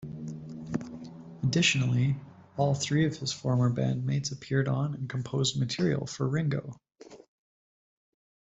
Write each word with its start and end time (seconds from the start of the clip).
Additionally, 1.43 2.15
all 2.57 2.73
three 2.73 3.05
of 3.05 3.15
his 3.17 3.31
former 3.31 3.69
bandmates 3.69 4.31
appeared 4.31 4.67
on 4.67 4.95
and 4.95 5.07
composed 5.07 5.59
material 5.59 6.07
for 6.07 6.27
"Ringo". 6.27 6.79